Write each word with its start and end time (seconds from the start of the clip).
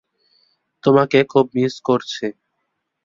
তোমাকে 0.83 1.19
খুব 1.23 1.45
মিস 1.55 1.73
করছি। 1.85 2.25